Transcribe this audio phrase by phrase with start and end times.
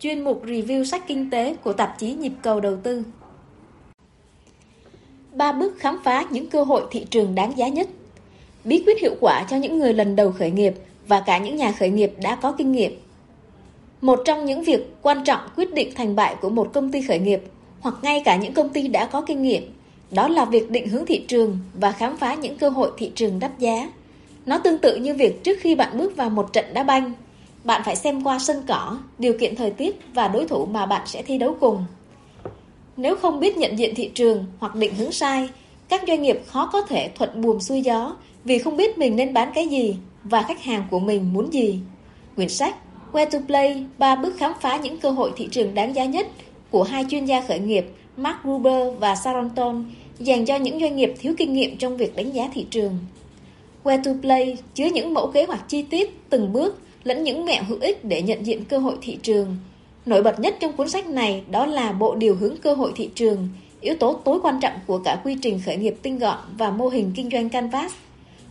[0.00, 3.02] chuyên mục review sách kinh tế của tạp chí Nhịp cầu đầu tư.
[5.32, 7.88] Ba bước khám phá những cơ hội thị trường đáng giá nhất.
[8.64, 10.74] Bí quyết hiệu quả cho những người lần đầu khởi nghiệp
[11.06, 13.00] và cả những nhà khởi nghiệp đã có kinh nghiệm.
[14.00, 17.18] Một trong những việc quan trọng quyết định thành bại của một công ty khởi
[17.18, 17.42] nghiệp
[17.80, 19.74] hoặc ngay cả những công ty đã có kinh nghiệm,
[20.10, 23.38] đó là việc định hướng thị trường và khám phá những cơ hội thị trường
[23.38, 23.90] đắt giá.
[24.46, 27.12] Nó tương tự như việc trước khi bạn bước vào một trận đá banh,
[27.68, 31.02] bạn phải xem qua sân cỏ, điều kiện thời tiết và đối thủ mà bạn
[31.06, 31.84] sẽ thi đấu cùng.
[32.96, 35.48] Nếu không biết nhận diện thị trường hoặc định hướng sai,
[35.88, 39.32] các doanh nghiệp khó có thể thuận buồm xuôi gió vì không biết mình nên
[39.32, 41.80] bán cái gì và khách hàng của mình muốn gì.
[42.36, 42.76] Quyển sách
[43.12, 46.26] Where to Play, ba bước khám phá những cơ hội thị trường đáng giá nhất
[46.70, 49.84] của hai chuyên gia khởi nghiệp Mark Gruber và Sharon Ton
[50.18, 52.98] dành cho những doanh nghiệp thiếu kinh nghiệm trong việc đánh giá thị trường.
[53.84, 57.62] Where to Play chứa những mẫu kế hoạch chi tiết từng bước lẫn những mẹo
[57.68, 59.56] hữu ích để nhận diện cơ hội thị trường.
[60.06, 63.10] Nổi bật nhất trong cuốn sách này đó là bộ điều hướng cơ hội thị
[63.14, 63.48] trường,
[63.80, 66.88] yếu tố tối quan trọng của cả quy trình khởi nghiệp tinh gọn và mô
[66.88, 67.92] hình kinh doanh Canvas.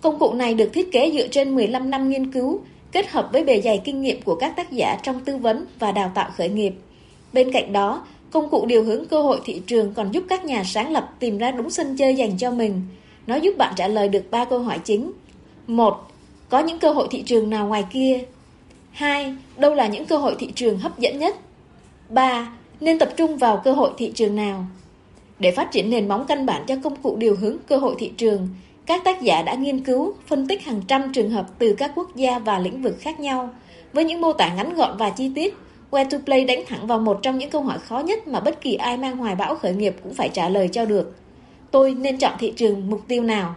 [0.00, 2.60] Công cụ này được thiết kế dựa trên 15 năm nghiên cứu,
[2.92, 5.92] kết hợp với bề dày kinh nghiệm của các tác giả trong tư vấn và
[5.92, 6.72] đào tạo khởi nghiệp.
[7.32, 10.64] Bên cạnh đó, công cụ điều hướng cơ hội thị trường còn giúp các nhà
[10.64, 12.82] sáng lập tìm ra đúng sân chơi dành cho mình.
[13.26, 15.12] Nó giúp bạn trả lời được 3 câu hỏi chính.
[15.66, 16.08] 1.
[16.48, 18.20] Có những cơ hội thị trường nào ngoài kia?
[18.98, 19.34] 2.
[19.56, 21.36] Đâu là những cơ hội thị trường hấp dẫn nhất?
[22.08, 22.52] 3.
[22.80, 24.64] Nên tập trung vào cơ hội thị trường nào?
[25.38, 28.12] Để phát triển nền móng căn bản cho công cụ điều hướng cơ hội thị
[28.16, 28.48] trường,
[28.86, 32.16] các tác giả đã nghiên cứu, phân tích hàng trăm trường hợp từ các quốc
[32.16, 33.50] gia và lĩnh vực khác nhau.
[33.92, 35.56] Với những mô tả ngắn gọn và chi tiết,
[35.90, 38.60] Where to Play đánh thẳng vào một trong những câu hỏi khó nhất mà bất
[38.60, 41.16] kỳ ai mang hoài bão khởi nghiệp cũng phải trả lời cho được.
[41.70, 43.54] Tôi nên chọn thị trường mục tiêu nào?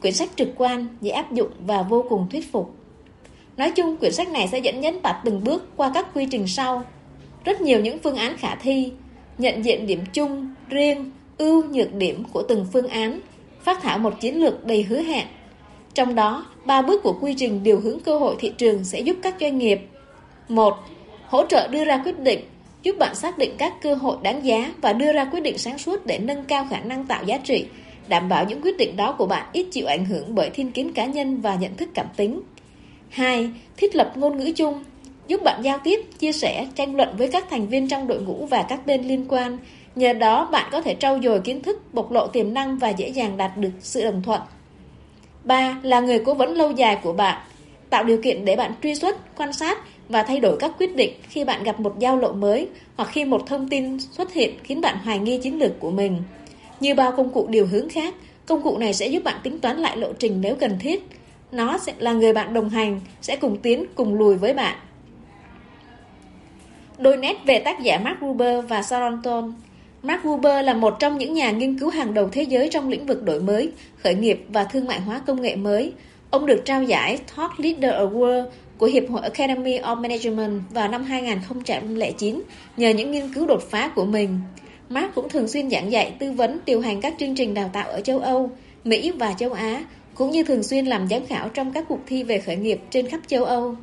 [0.00, 2.77] Quyển sách trực quan, dễ áp dụng và vô cùng thuyết phục.
[3.58, 6.46] Nói chung, quyển sách này sẽ dẫn dắt bạn từng bước qua các quy trình
[6.46, 6.82] sau.
[7.44, 8.92] Rất nhiều những phương án khả thi,
[9.38, 13.20] nhận diện điểm chung, riêng, ưu, nhược điểm của từng phương án,
[13.62, 15.26] phát thảo một chiến lược đầy hứa hẹn.
[15.94, 19.16] Trong đó, ba bước của quy trình điều hướng cơ hội thị trường sẽ giúp
[19.22, 19.80] các doanh nghiệp
[20.48, 20.76] 1.
[21.26, 22.40] Hỗ trợ đưa ra quyết định,
[22.82, 25.78] giúp bạn xác định các cơ hội đáng giá và đưa ra quyết định sáng
[25.78, 27.66] suốt để nâng cao khả năng tạo giá trị,
[28.08, 30.92] đảm bảo những quyết định đó của bạn ít chịu ảnh hưởng bởi thiên kiến
[30.92, 32.40] cá nhân và nhận thức cảm tính.
[33.08, 33.50] 2.
[33.76, 34.84] Thiết lập ngôn ngữ chung,
[35.28, 38.46] giúp bạn giao tiếp, chia sẻ, tranh luận với các thành viên trong đội ngũ
[38.46, 39.58] và các bên liên quan.
[39.94, 43.08] Nhờ đó bạn có thể trau dồi kiến thức, bộc lộ tiềm năng và dễ
[43.08, 44.40] dàng đạt được sự đồng thuận.
[45.44, 45.78] 3.
[45.82, 47.40] Là người cố vấn lâu dài của bạn,
[47.90, 51.12] tạo điều kiện để bạn truy xuất, quan sát và thay đổi các quyết định
[51.28, 54.80] khi bạn gặp một giao lộ mới hoặc khi một thông tin xuất hiện khiến
[54.80, 56.22] bạn hoài nghi chiến lược của mình.
[56.80, 58.14] Như bao công cụ điều hướng khác,
[58.46, 61.08] công cụ này sẽ giúp bạn tính toán lại lộ trình nếu cần thiết.
[61.52, 64.76] Nó sẽ là người bạn đồng hành, sẽ cùng tiến, cùng lùi với bạn.
[66.98, 69.54] Đôi nét về tác giả Mark Ruber và Sharon Ton
[70.02, 73.06] Mark Huber là một trong những nhà nghiên cứu hàng đầu thế giới trong lĩnh
[73.06, 73.72] vực đổi mới,
[74.02, 75.92] khởi nghiệp và thương mại hóa công nghệ mới.
[76.30, 78.46] Ông được trao giải Thought Leader Award
[78.78, 82.42] của Hiệp hội Academy of Management vào năm 2009
[82.76, 84.38] nhờ những nghiên cứu đột phá của mình.
[84.88, 87.88] Mark cũng thường xuyên giảng dạy, tư vấn, điều hành các chương trình đào tạo
[87.88, 88.50] ở châu Âu,
[88.84, 89.84] Mỹ và châu Á,
[90.18, 93.08] cũng như thường xuyên làm giám khảo trong các cuộc thi về khởi nghiệp trên
[93.08, 93.76] khắp châu Âu.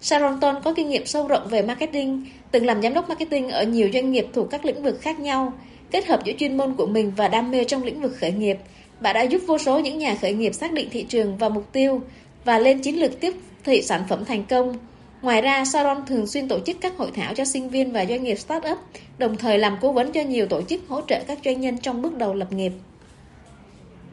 [0.00, 3.64] Sharon Ton có kinh nghiệm sâu rộng về marketing, từng làm giám đốc marketing ở
[3.64, 5.52] nhiều doanh nghiệp thuộc các lĩnh vực khác nhau.
[5.90, 8.58] Kết hợp giữa chuyên môn của mình và đam mê trong lĩnh vực khởi nghiệp,
[9.00, 11.72] bà đã giúp vô số những nhà khởi nghiệp xác định thị trường và mục
[11.72, 12.00] tiêu
[12.44, 13.34] và lên chiến lược tiếp
[13.64, 14.78] thị sản phẩm thành công.
[15.22, 18.24] Ngoài ra, Sharon thường xuyên tổ chức các hội thảo cho sinh viên và doanh
[18.24, 18.78] nghiệp startup,
[19.18, 22.02] đồng thời làm cố vấn cho nhiều tổ chức hỗ trợ các doanh nhân trong
[22.02, 22.72] bước đầu lập nghiệp.